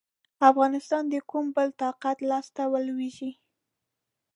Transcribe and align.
افغانستان 0.49 1.03
د 1.09 1.15
کوم 1.29 1.45
بل 1.55 1.69
طاقت 1.81 2.17
لاسته 2.29 2.63
ولوېږي. 2.71 3.31